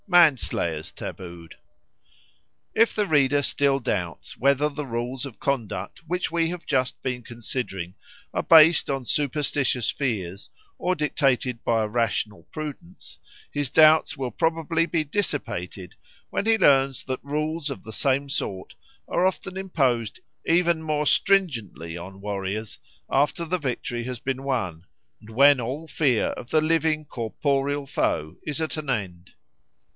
Manslayers 0.07 0.91
tabooed 0.91 1.55
IF 2.75 2.93
THE 2.95 3.05
READER 3.05 3.41
still 3.43 3.79
doubts 3.79 4.35
whether 4.35 4.67
the 4.67 4.85
rules 4.85 5.25
of 5.25 5.39
conduct 5.39 5.99
which 6.05 6.29
we 6.29 6.49
have 6.49 6.65
just 6.65 7.01
been 7.03 7.21
considering 7.21 7.93
are 8.33 8.43
based 8.43 8.89
on 8.89 9.05
superstitious 9.05 9.89
fears 9.91 10.49
or 10.79 10.95
dictated 10.95 11.63
by 11.63 11.83
a 11.83 11.87
rational 11.87 12.43
prudence, 12.51 13.19
his 13.51 13.69
doubts 13.69 14.17
will 14.17 14.31
probably 14.31 14.85
be 14.85 15.03
dissipated 15.05 15.95
when 16.29 16.45
he 16.45 16.57
learns 16.57 17.05
that 17.05 17.23
rules 17.23 17.69
of 17.69 17.83
the 17.83 17.93
same 17.93 18.27
sort 18.27 18.73
are 19.07 19.25
often 19.25 19.55
imposed 19.55 20.19
even 20.45 20.81
more 20.81 21.05
stringently 21.05 21.95
on 21.95 22.19
warriors 22.19 22.79
after 23.09 23.45
the 23.45 23.59
victory 23.59 24.03
has 24.03 24.19
been 24.19 24.43
won 24.43 24.83
and 25.21 25.29
when 25.29 25.61
all 25.61 25.87
fear 25.87 26.29
of 26.31 26.49
the 26.49 26.59
living 26.59 27.05
corporeal 27.05 27.85
foe 27.85 28.35
is 28.45 28.59
at 28.59 28.75
an 28.75 28.89
end. 28.89 29.33